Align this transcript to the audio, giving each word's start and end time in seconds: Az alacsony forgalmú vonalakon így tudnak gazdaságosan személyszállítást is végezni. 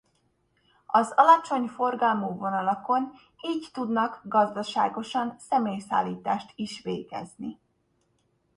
Az 0.85 1.11
alacsony 1.15 1.67
forgalmú 1.67 2.27
vonalakon 2.27 3.11
így 3.41 3.69
tudnak 3.73 4.21
gazdaságosan 4.23 5.35
személyszállítást 5.39 6.51
is 6.55 6.81
végezni. 6.81 7.59